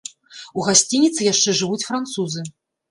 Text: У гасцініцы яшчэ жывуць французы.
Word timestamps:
У 0.61 0.65
гасцініцы 0.69 1.21
яшчэ 1.33 1.57
жывуць 1.61 1.87
французы. 1.91 2.39